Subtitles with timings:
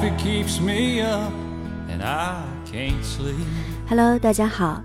[0.00, 1.30] coffee keeps me up
[1.90, 3.34] and I can't sleep.
[3.86, 4.82] Hello，大家好，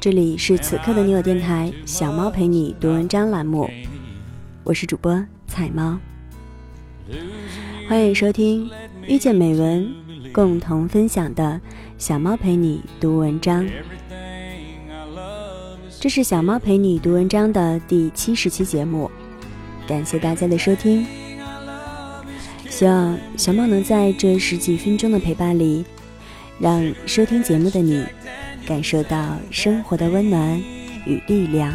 [0.00, 3.68] 这里是此刻的你我电台小猫陪你读文章栏目，
[4.64, 5.98] 我是主播彩猫，
[7.86, 8.70] 欢迎收听
[9.06, 9.86] 遇见美文
[10.32, 11.60] 共同分享的
[11.98, 13.66] 小猫陪你读文章。
[16.00, 19.10] 这是小猫陪你读文章的第七十期节目，
[19.86, 21.06] 感谢大家的收听。
[22.70, 25.84] 希望小猫能在这十几分钟的陪伴里，
[26.58, 28.02] 让收听节目的你
[28.64, 30.58] 感受到生活的温暖
[31.04, 31.74] 与力量。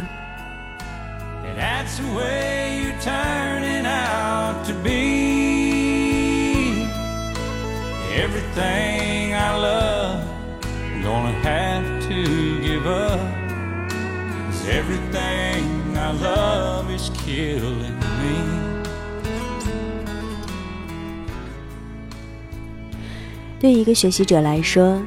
[23.58, 25.02] 对一个学习者来说，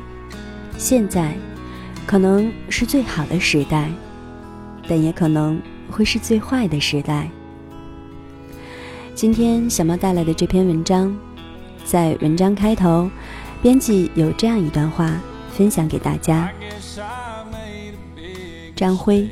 [0.75, 1.33] 现在
[2.07, 3.89] 可能是最好的时代，
[4.87, 5.61] 但也可能
[5.91, 7.29] 会是最坏的时代。
[9.13, 11.15] 今天小猫带来的这篇文章，
[11.85, 13.07] 在文章开头，
[13.61, 16.51] 编辑有这样一段话分享给大家：
[18.75, 19.29] 张辉，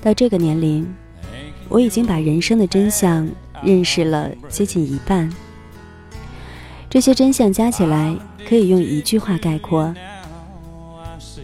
[0.00, 0.86] 到这个年龄，
[1.68, 3.28] 我已经把人生的真相
[3.64, 5.28] 认识了接近一半。
[6.88, 8.16] 这些真相加起来，
[8.48, 9.94] 可以用一句话概括：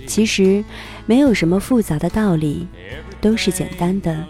[0.07, 0.65] 其实
[1.05, 2.67] 没有什么复杂的道理，
[3.21, 4.25] 都是简单的，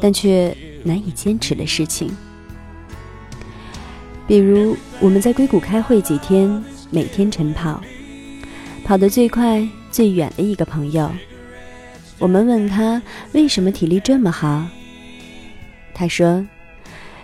[0.00, 2.14] 但却难以坚持的事情。
[4.26, 7.82] 比如我们在硅谷开会几天，每天晨跑，
[8.84, 11.10] 跑得最快最远的一个朋友，
[12.18, 14.64] 我们问他为什么体力这么好，
[15.92, 16.46] 他说。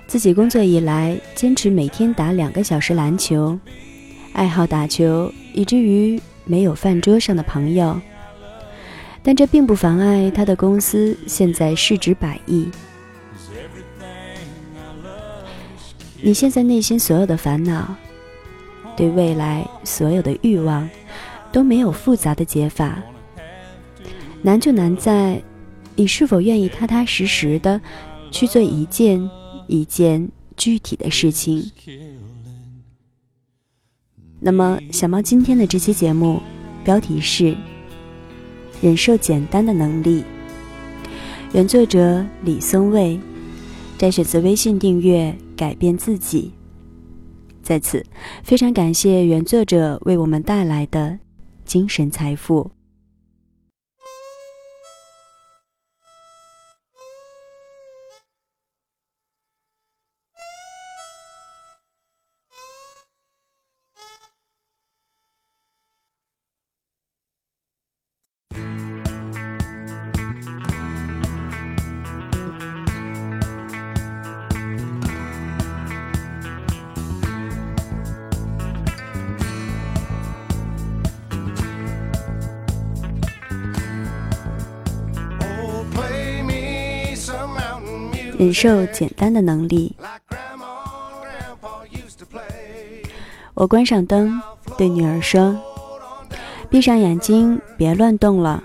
[0.09, 3.59] 自己工作以来，坚持每天打两个小时篮球，
[4.33, 8.01] 爱好打球，以至于没有饭桌上的朋友。
[9.23, 12.71] 但这并不妨碍他的公司现在市值百亿。
[16.23, 17.95] 你现在内心所有的烦恼，
[18.97, 20.89] 对未来所有的欲望，
[21.53, 22.99] 都没有复杂的解法。
[24.41, 25.43] 难就难在，
[25.97, 27.79] 你是否愿意踏踏实实的
[28.31, 29.29] 去做一件。
[29.69, 31.71] 一件具体的事情。
[34.41, 36.41] 那么，小猫今天的这期节目
[36.85, 37.45] 标题是
[38.81, 40.23] 《忍受简单的能力》，
[41.53, 43.21] 原作者李松蔚，
[43.97, 46.53] 摘选自微信订阅《改变自己》。
[47.63, 48.05] 在此，
[48.43, 51.19] 非常感谢原作者为我们带来的
[51.65, 52.71] 精神财富。
[88.39, 89.97] 忍受简单的能力。
[93.55, 94.41] 我关上灯，
[94.77, 95.61] 对女儿说
[96.71, 98.63] ：“闭上眼睛，别乱动了。”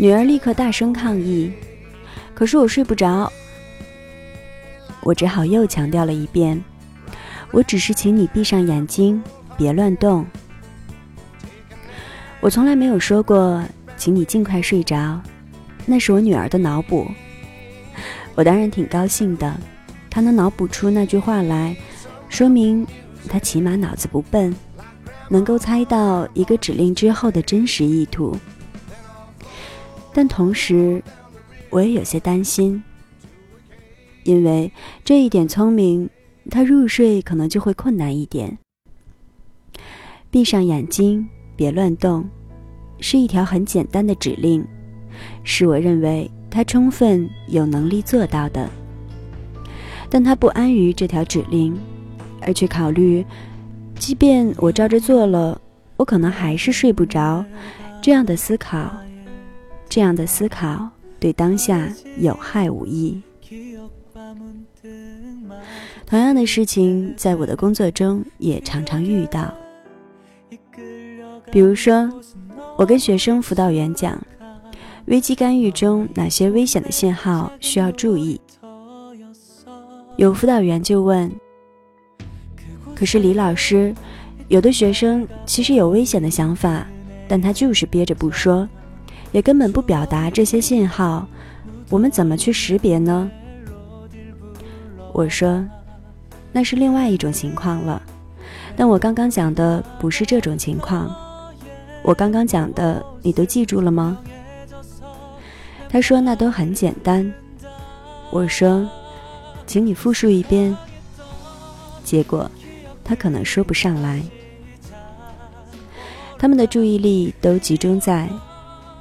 [0.00, 1.52] 女儿立刻大声抗议
[2.32, 3.30] ：“可是我睡不着。”
[5.04, 6.64] 我只好又强调了一遍
[7.52, 9.22] ：“我只是请你闭上眼睛，
[9.58, 10.24] 别乱动。”
[12.40, 13.62] 我从来没有说过
[13.98, 15.20] “请你尽快睡着”，
[15.84, 17.06] 那是我女儿的脑补。
[18.34, 19.56] 我当然挺高兴的，
[20.10, 21.76] 他能脑补出那句话来，
[22.28, 22.86] 说明
[23.28, 24.54] 他起码脑子不笨，
[25.28, 28.36] 能够猜到一个指令之后的真实意图。
[30.12, 31.02] 但同时，
[31.70, 32.82] 我也有些担心，
[34.24, 34.70] 因为
[35.04, 36.10] 这一点聪明，
[36.50, 38.58] 他入睡可能就会困难一点。
[40.30, 42.28] 闭上眼睛，别乱动，
[42.98, 44.66] 是一条很简单的指令，
[45.44, 46.28] 是我认为。
[46.54, 48.70] 他充分有能力做到的，
[50.08, 51.76] 但他不安于这条指令，
[52.40, 53.26] 而去考虑，
[53.98, 55.60] 即便我照着做了，
[55.96, 57.44] 我可能还是睡不着。
[58.00, 58.88] 这样的思考，
[59.88, 63.20] 这样的思考对当下有害无益。
[66.06, 69.52] 同样的事情在我的工作中也常常遇到，
[71.50, 72.08] 比如说，
[72.76, 74.16] 我跟学生辅导员讲。
[75.06, 78.40] 危机干预中哪些危险的信号需要注意？
[80.16, 81.30] 有辅导员就问
[82.96, 83.94] ：“可是李老师，
[84.48, 86.86] 有的学生其实有危险的想法，
[87.28, 88.66] 但他就是憋着不说，
[89.30, 91.26] 也根本不表达这些信号，
[91.90, 93.30] 我们怎么去识别呢？
[95.12, 95.62] 我说，
[96.50, 98.00] 那是另外一种情况了。
[98.74, 101.14] 但我刚刚讲的不是这种情况。
[102.02, 104.18] 我刚刚讲的你都记住了吗？
[105.88, 107.32] 他说那都很简单。
[108.30, 108.88] 我说，
[109.66, 110.76] 请你复述一遍。
[112.02, 112.50] 结果，
[113.04, 114.22] 他可能说不上来。
[116.38, 118.28] 他们的注意力都集中在，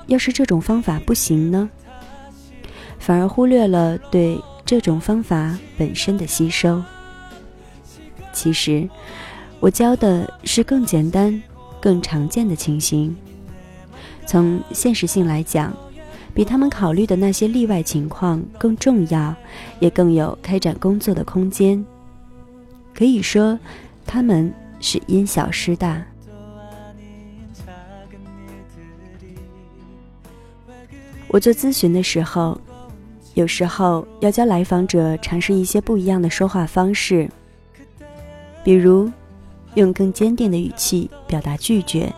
[0.08, 1.70] 要是这种方法不行呢？
[3.00, 6.82] 反而忽略了对这种方法本身的吸收。
[8.32, 8.88] 其实，
[9.60, 11.42] 我教的是更简单。
[11.82, 13.14] 更常见的情形，
[14.26, 15.76] 从现实性来讲，
[16.34, 19.36] 比他们考虑的那些例外情况更重要，
[19.80, 21.84] 也更有开展工作的空间。
[22.94, 23.58] 可以说，
[24.06, 26.04] 他们是因小失大。
[31.28, 32.60] 我做咨询的时候，
[33.34, 37.30] 有时候要教来访者尝试一些不一样的说话方式，
[38.64, 39.12] 比如。
[39.76, 42.14] 用更坚定的语气表达拒绝，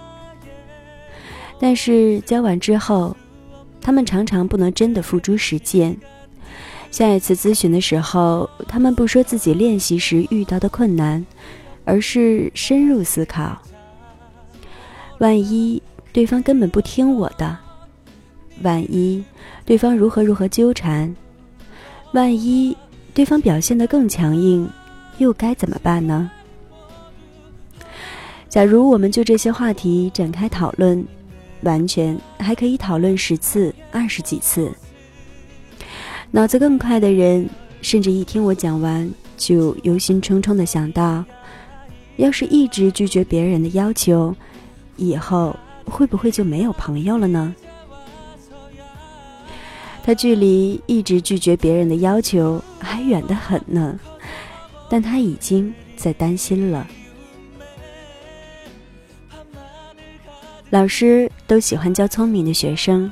[1.57, 3.15] 但是教完之后，
[3.85, 5.95] 他们常常不能真的付诸实践。
[6.89, 11.23] 下一次咨询的时候，他们不说自己练习时遇到的困难，
[11.83, 13.61] 而是深入思考：
[15.19, 15.79] 万一
[16.11, 17.55] 对方根本不听我的，
[18.63, 19.23] 万一
[19.65, 21.15] 对方如何如何纠缠，
[22.13, 22.75] 万一
[23.13, 24.67] 对方表现得更强硬，
[25.19, 26.31] 又该怎么办呢？
[28.49, 31.05] 假如我们就这些话题展开讨论，
[31.65, 34.71] 完全还可以讨论十次、二十几次。
[36.31, 37.49] 脑子更快的人，
[37.81, 41.25] 甚至一听我讲完，就忧心忡忡的想到：
[42.15, 44.33] 要是一直拒绝别人的要求，
[44.95, 47.53] 以后会不会就没有朋友了呢？
[50.03, 53.99] 他距离一直拒绝别人的要求还远得很呢，
[54.87, 56.87] 但他已经在担心了。
[60.71, 63.11] 老师都喜欢教聪明的学生，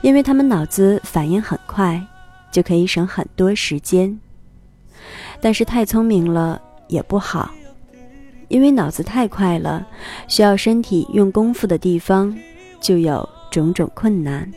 [0.00, 2.02] 因为他们脑子反应很快，
[2.50, 4.18] 就可以省很多时间。
[5.40, 7.50] 但是太聪明了也不好，
[8.48, 9.86] 因为脑子太快了，
[10.26, 12.36] 需要身体用功夫的地方
[12.80, 14.50] 就有种种困难。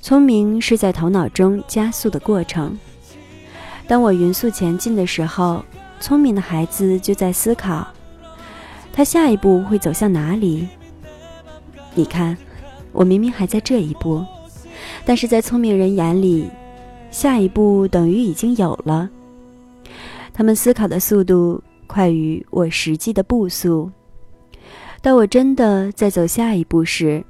[0.00, 2.78] 聪明是在头脑中加速的过程。
[3.88, 5.64] 当我匀速前进的时候，
[5.98, 7.86] 聪明的孩子就在思考。
[8.98, 10.66] 他下一步会走向哪里？
[11.94, 12.36] 你看，
[12.90, 14.24] 我明明还在这一步，
[15.04, 16.50] 但是在聪明人眼里，
[17.08, 19.08] 下一步等于已经有了。
[20.32, 23.88] 他们思考的速度快于我实际的步速。
[25.00, 27.24] 当我真的在走下一步时，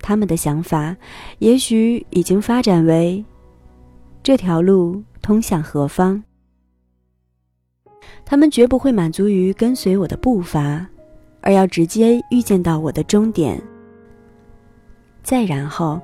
[0.00, 0.96] 他们的想法
[1.40, 3.22] 也许已经发展为：
[4.22, 6.24] 这条路通向何方？
[8.30, 10.86] 他们绝不会满足于跟随我的步伐，
[11.40, 13.60] 而要直接预见到我的终点。
[15.20, 16.00] 再然后，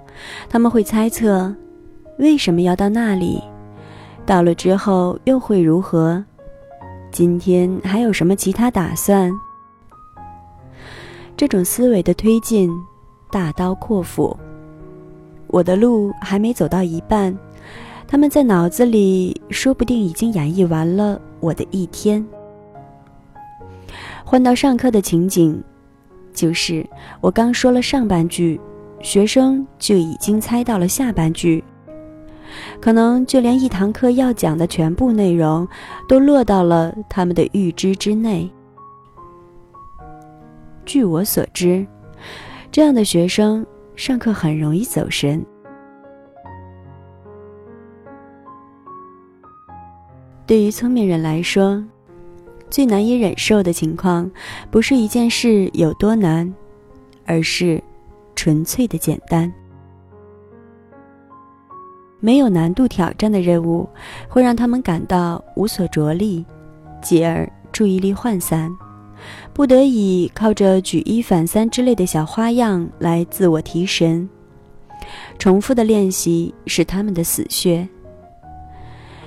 [0.48, 1.54] 他们会猜测
[2.18, 3.40] 为什么要到那里，
[4.26, 6.24] 到了之后又会如何？
[7.12, 9.32] 今天还有什么其他打算？
[11.36, 12.68] 这种思维的推进，
[13.30, 14.36] 大刀阔斧。
[15.46, 17.38] 我的路还没走到一半。
[18.08, 22.24] 他们在脑子里说不定已经演绎完了我的一天。
[24.24, 25.62] 换到上课的情景，
[26.34, 26.84] 就是
[27.20, 28.60] 我刚说了上半句，
[29.00, 31.62] 学生就已经猜到了下半句，
[32.80, 35.66] 可能就连一堂课要讲的全部内容
[36.08, 38.50] 都落到了他们的预知之内。
[40.84, 41.86] 据我所知，
[42.70, 43.64] 这样的学生
[43.94, 45.44] 上课很容易走神。
[50.46, 51.82] 对于聪明人来说，
[52.70, 54.30] 最难以忍受的情况，
[54.70, 56.52] 不是一件事有多难，
[57.24, 57.82] 而是
[58.36, 59.52] 纯粹的简单。
[62.20, 63.88] 没有难度挑战的任务，
[64.28, 66.44] 会让他们感到无所着力，
[67.02, 68.70] 继而注意力涣散，
[69.52, 74.28] 不得已靠着举一反三之类的小花样来自我提神。
[75.38, 77.86] 重复的练习是他们的死穴。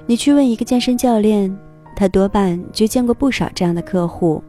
[0.09, 1.55] 你去问一个健身教练，
[1.95, 4.43] 他多半就见过不少这样的客户。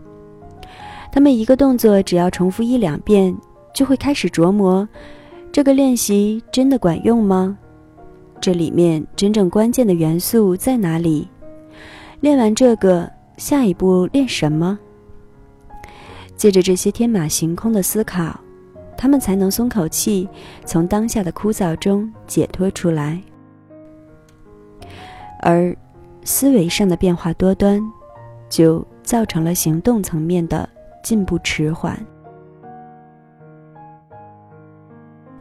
[1.12, 3.36] 他们一个动作只要重复一两遍，
[3.74, 4.88] 就会开始琢磨：
[5.52, 7.58] 这个练习真的管用吗？
[8.40, 11.28] 这里面真正关键的元素在哪里？
[12.20, 14.78] 练完这个，下一步练什么？
[16.36, 18.34] 借着这些天马行空的思考，
[18.96, 20.26] 他们才能松口气，
[20.64, 23.20] 从当下的枯燥中解脱出来。
[25.40, 25.76] 而
[26.24, 27.80] 思维上的变化多端，
[28.48, 30.68] 就造成了行动层面的
[31.02, 31.98] 进步迟缓。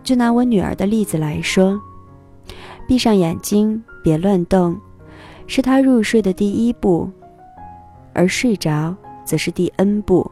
[0.02, 1.80] 就拿我女儿的例子来说，
[2.88, 4.76] 闭上眼睛，别乱动，
[5.46, 7.10] 是她入睡的第一步，
[8.14, 10.30] 而睡着则是第 N 步。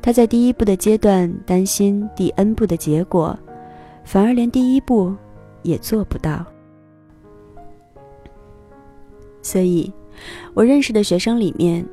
[0.00, 3.36] 她在第一步的阶段担心第 N 步的结果，
[4.04, 5.14] 反而连第一步
[5.62, 6.44] 也做不到。
[9.42, 9.92] 所以，
[10.54, 11.86] 我认识的学生里面，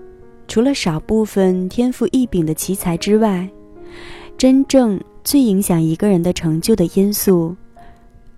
[0.47, 3.49] 除了少部分天赋异禀的奇才之外，
[4.37, 7.55] 真正最影响一个人的成就的因素，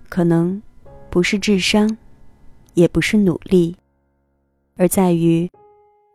[0.08, 0.62] 可能
[1.10, 1.98] 不是智商，
[2.74, 3.75] 也不是努力，
[4.78, 5.50] 而在于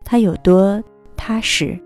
[0.03, 0.83] 他有多
[1.15, 1.79] 踏实。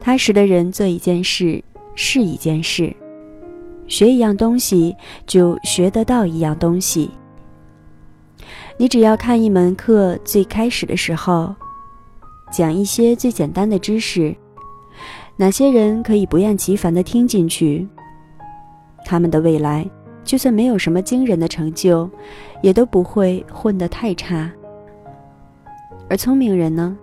[0.00, 1.62] 踏实的人做一件事
[1.94, 2.94] 是一件事，
[3.86, 4.96] 学一样东西
[5.26, 7.10] 就学得到一样东西。
[8.80, 11.52] 你只要看一门课最开始的时候，
[12.52, 14.32] 讲一些最简单的知识，
[15.34, 17.88] 哪些人可以不厌其烦的听进去，
[19.04, 19.84] 他们的未来
[20.22, 22.08] 就算没有什么惊人的成就，
[22.62, 24.48] 也都不会混得太差。
[26.08, 26.96] 而聪明人呢，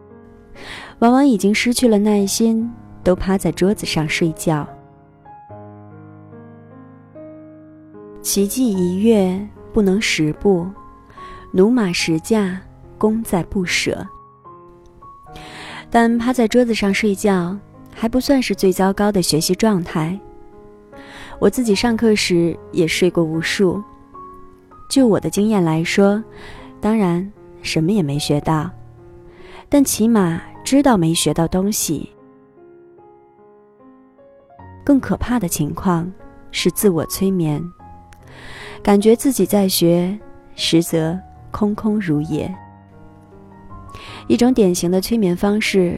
[0.99, 2.71] 往往已经失去了耐心，
[3.03, 4.65] 都趴在桌子上睡觉。
[8.21, 9.37] 奇迹一跃
[9.73, 10.65] 不能十步。
[11.55, 12.59] 驽马十驾，
[12.97, 14.05] 功在不舍。
[15.89, 17.57] 但趴在桌子上睡觉
[17.93, 20.19] 还不算是最糟糕的学习状态。
[21.39, 23.81] 我自己上课时也睡过无数。
[24.89, 26.21] 就我的经验来说，
[26.81, 27.31] 当然
[27.61, 28.69] 什么也没学到，
[29.69, 32.09] 但起码知道没学到东西。
[34.83, 36.11] 更可怕的情况
[36.51, 37.63] 是自我催眠，
[38.83, 40.19] 感觉自己在学，
[40.55, 41.17] 实则。
[41.55, 42.53] 空空如也。
[44.27, 45.97] 一种典型的催眠方式，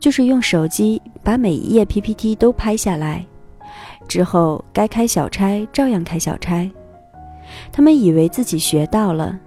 [0.00, 3.24] 就是用手机把每一页 PPT 都拍下来，
[4.08, 6.68] 之后该开小差照样开小差。
[7.70, 9.38] 他们以为自己学到了，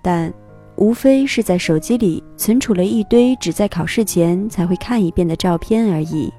[0.00, 0.32] 但
[0.76, 6.32] 无非是在手机里存储了一堆只在考试前才会看一遍的照片而已。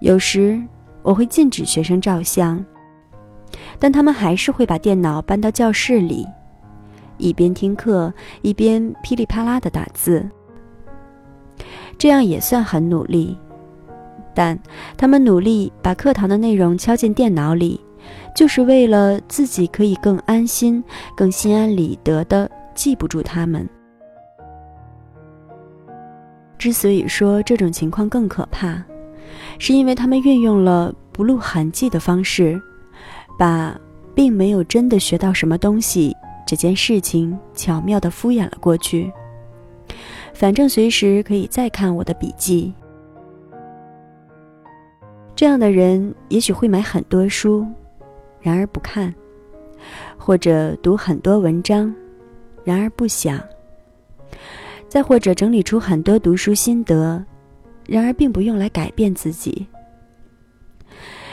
[0.00, 0.58] 有时
[1.02, 2.64] 我会禁止学生照相。
[3.78, 6.26] 但他们还是会把电脑搬到教室里，
[7.18, 8.12] 一边听课
[8.42, 10.28] 一边噼里啪啦的打字。
[11.98, 13.36] 这样也算很努力，
[14.34, 14.58] 但
[14.96, 17.80] 他们努力把课堂的内容敲进电脑里，
[18.34, 20.82] 就是为了自己可以更安心、
[21.16, 23.66] 更心安理得的记不住他们。
[26.58, 28.82] 之所以说这种情况更可怕，
[29.58, 32.60] 是因为他们运用了不露痕迹的方式。
[33.38, 33.78] 把
[34.14, 36.16] 并没有真的学到什么东西
[36.46, 39.12] 这件事情巧妙地敷衍了过去。
[40.32, 42.72] 反正随时可以再看我的笔记。
[45.34, 47.66] 这样的人也许会买很多书，
[48.40, 49.12] 然而不看；
[50.16, 51.94] 或者读很多文章，
[52.64, 53.38] 然而不想；
[54.88, 57.22] 再或者整理出很多读书心得，
[57.86, 59.66] 然而并不用来改变自己。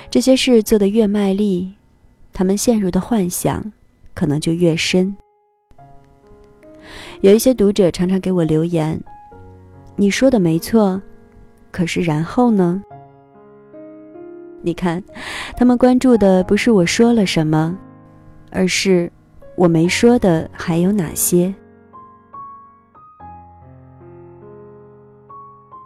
[0.10, 1.74] 这些事做得越卖力。
[2.33, 3.71] 他们陷入的幻想，
[4.13, 5.15] 可能就越深。
[7.21, 8.99] 有一些读者常常给我留言
[9.95, 11.01] ：“你说的没错，
[11.71, 12.83] 可是然后呢？”
[14.61, 15.01] 你看，
[15.55, 17.77] 他们关注的不是我说了什么，
[18.49, 19.11] 而是
[19.55, 21.53] 我没说的还有哪些。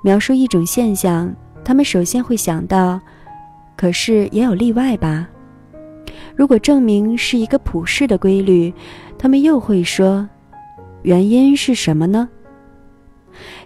[0.04, 1.32] 描述一种现象，
[1.64, 3.00] 他们首先会想到
[3.76, 5.28] ：“可是也有例外吧？”
[6.36, 8.74] 如果证明是一个普世的规律，
[9.18, 10.28] 他们又会说，
[11.02, 12.30] 原因是什么呢？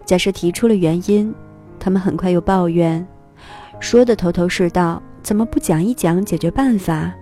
[0.05, 1.33] 假设提出了原因，
[1.79, 3.05] 他们很快又抱怨，
[3.79, 7.13] 说的头头是道，怎么不讲一讲解决办法？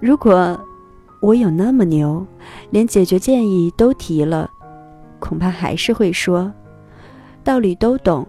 [0.00, 0.58] 如果
[1.20, 2.26] 我有那么牛，
[2.70, 4.50] 连解决建议都提了，
[5.20, 6.52] 恐怕还是会说，
[7.44, 8.26] 道理都懂，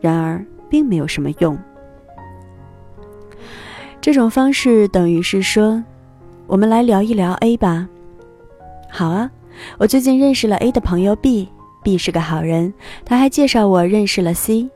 [0.00, 1.58] 然而并没有什么用。
[4.02, 5.80] 这种方式等于是说，
[6.48, 7.88] 我们来聊一聊 A 吧。
[8.90, 9.30] 好啊，
[9.78, 14.68] 我最近认识了 A 的朋友 B，B 是个好人，他还介绍我认识了 C。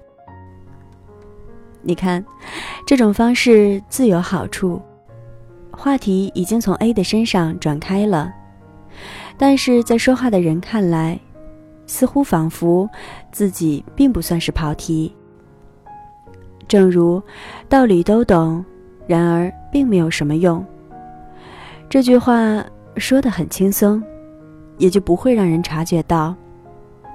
[1.82, 2.24] 你看，
[2.86, 4.80] 这种方式自有好处，
[5.72, 8.32] 话题已经从 A 的身上转开了，
[9.36, 11.18] 但是在说话的人看来，
[11.84, 12.88] 似乎仿佛
[13.32, 15.12] 自己并不算是跑题。
[16.68, 17.20] 正如
[17.68, 18.64] 道理都懂，
[19.06, 20.64] 然而并没有什么用。
[21.88, 22.64] 这句话
[22.96, 24.02] 说的很轻松，
[24.78, 26.34] 也就不会让人察觉到，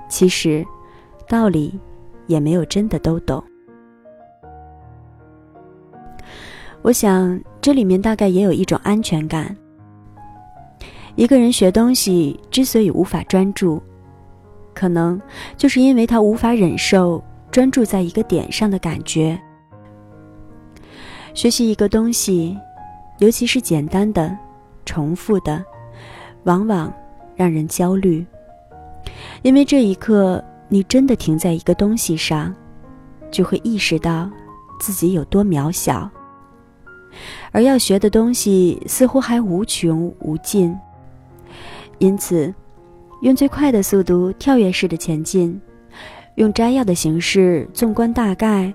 [0.09, 0.65] 其实
[1.27, 1.79] 道理
[2.27, 3.43] 也没有真的都懂。
[6.81, 9.55] 我想这里面大概也有一种安全感。
[11.15, 13.81] 一个人学东西之所以无法专注，
[14.73, 15.21] 可能
[15.57, 17.21] 就是因为他无法忍受
[17.51, 19.39] 专注在一个点上的感觉。
[21.33, 22.57] 学习一个东西，
[23.19, 24.37] 尤其是简单的。
[24.83, 25.63] 重复的，
[26.43, 26.91] 往往
[27.35, 28.25] 让人焦虑，
[29.43, 32.53] 因为这一刻你真的停在一个东西上，
[33.29, 34.29] 就会意识到
[34.79, 36.09] 自己有多渺小。
[37.51, 40.75] 而要学的东西似乎还无穷无尽，
[41.99, 42.53] 因此，
[43.21, 45.61] 用最快的速度跳跃式的前进，
[46.35, 48.73] 用摘要的形式纵观大概，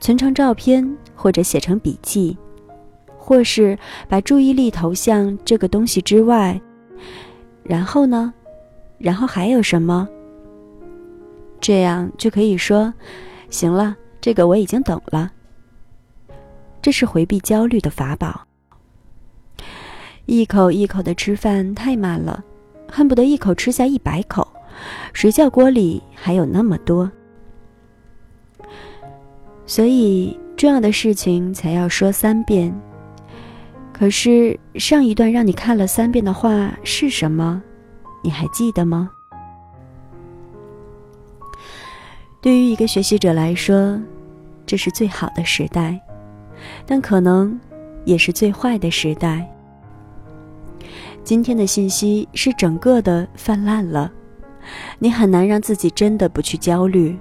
[0.00, 2.36] 存成照片或者写成笔记。
[3.18, 3.76] 或是
[4.08, 6.60] 把注意力投向这个东西之外，
[7.64, 8.32] 然后呢？
[8.98, 10.08] 然后还有什么？
[11.60, 12.94] 这样就可以说，
[13.50, 15.32] 行了，这个我已经懂了。
[16.80, 18.46] 这是回避焦虑的法宝。
[20.26, 22.44] 一口一口的吃饭太慢了，
[22.88, 24.46] 恨不得一口吃下一百口，
[25.12, 27.10] 谁叫锅里还有那么多？
[29.66, 32.74] 所以重要的事情才要说三遍。
[33.92, 37.62] 可是上一段让你看了三遍的话是什么？
[38.22, 39.10] 你还记得吗？
[42.40, 44.00] 对于一个学习者来说，
[44.64, 46.00] 这是最好的时代，
[46.86, 47.58] 但可能
[48.04, 49.46] 也是最坏的时代。
[51.24, 54.12] 今天的信息是整个的泛滥了，
[54.98, 57.16] 你很难让自己真的不去焦虑。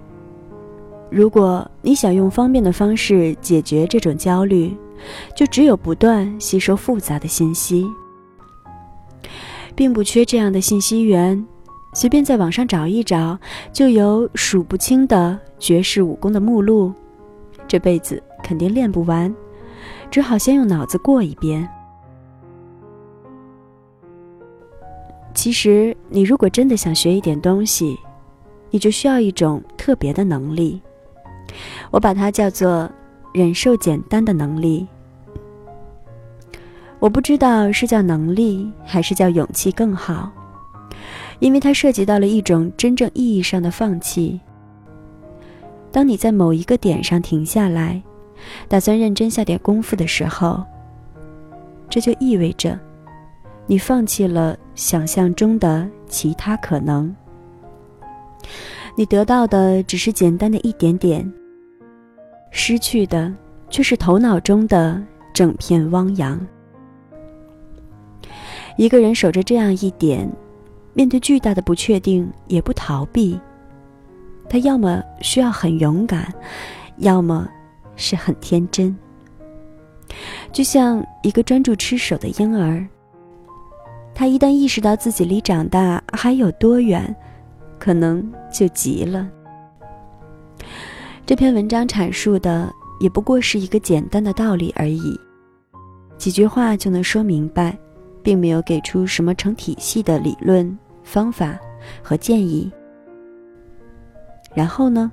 [1.15, 4.75] 如果你想用方便的方式解决这种焦虑，
[5.34, 7.88] 就只有不断吸收复杂的信息，
[9.73, 11.41] 并不缺这样的信息源，
[11.93, 13.39] 随便在网上找一找，
[13.71, 16.91] 就有数不清的绝世武功的目录，
[17.65, 19.34] 这辈子肯定练不完，
[20.12, 21.65] 只好先用脑子过一遍。
[25.34, 27.97] 其实，你如果真的想学一点东西，
[28.69, 30.82] 你就需要一种特别的能力，
[31.91, 32.89] 我把它叫做
[33.34, 34.88] 忍受简单的能力。
[37.00, 40.32] 我不知道是叫能力还是叫勇气更好，
[41.39, 44.39] 因为它涉及到了一种真正意义上的放弃。
[45.91, 48.02] 当你在某一个点上停下来，
[48.68, 50.63] 打算认真下点功夫的时候，
[51.89, 52.80] 这就意味着
[53.68, 57.13] 你放弃了想象中的其他可能。
[58.96, 61.30] 你得到的只是简单的一点点，
[62.58, 63.32] 失去的
[63.70, 66.39] 却是头脑中的整片汪洋。
[68.78, 70.26] 一个人守着这样一点，
[70.94, 73.38] 面对巨大的不确定也不逃避，
[74.50, 76.34] 他要么需要很勇敢，
[77.00, 77.46] 要么
[77.98, 78.98] 是很天真。
[80.54, 82.88] 就像一个专注吃手的婴儿，
[84.13, 87.13] 他一旦意识到自己离长大还有多远，
[87.78, 89.30] 可能就急了。
[91.26, 95.20] 这篇文章阐述的也不过是一个简单的道理而已，
[96.18, 97.78] 几句话就能说明白。
[98.26, 101.56] 并没有给出什么成体系的理论方法
[102.02, 102.72] 和建议。
[104.56, 105.12] 然后呢？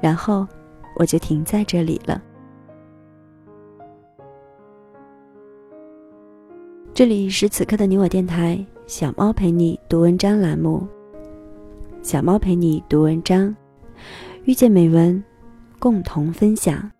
[0.00, 0.46] 然后
[0.94, 2.22] 我就停在这里了。
[6.94, 10.86] 这里是此刻的你我电台，小猫陪你读文章栏目。
[12.00, 13.52] 小猫陪你读文章，
[14.48, 15.22] 遇见美文，
[15.78, 16.90] 共同分享。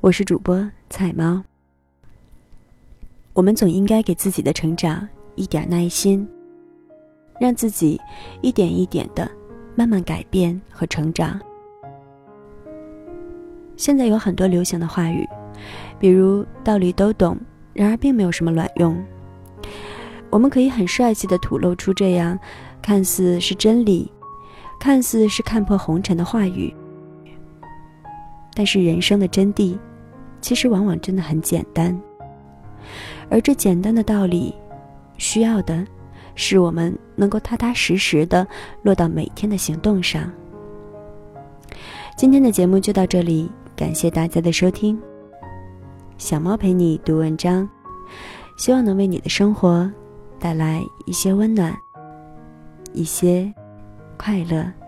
[0.00, 1.40] 我是主播彩猫。
[3.34, 6.28] 我们总应该给自己的成长一点耐心，
[7.38, 8.00] 让自己
[8.40, 9.30] 一点一点的
[9.76, 11.40] 慢慢改变和成长。
[13.76, 15.24] 现在有很多流行的话语，
[16.00, 17.38] 比如道理都懂，
[17.72, 19.00] 然而并没有什么卵用。
[20.30, 22.36] 我们可以很帅气的吐露出这样
[22.82, 24.10] 看似是真理、
[24.78, 26.74] 看似是看破红尘的话语，
[28.54, 29.78] 但是人生的真谛，
[30.40, 31.98] 其实往往真的很简单。
[33.28, 34.54] 而这简单的道理，
[35.18, 35.84] 需要的，
[36.34, 38.46] 是我们能够踏踏实实的
[38.82, 40.32] 落到每天的行动上。
[42.16, 44.98] 今天的节目就到这里，感谢大家的收听。
[46.16, 47.68] 小猫陪你读文章，
[48.56, 49.90] 希望能为你的生活
[50.38, 51.76] 带来一些温暖，
[52.92, 53.52] 一些
[54.18, 54.87] 快乐。